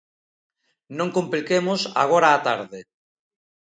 Non 0.97 1.13
compliquemos 1.17 1.79
agora 2.03 2.29
a 2.31 2.39
tarde. 2.47 2.79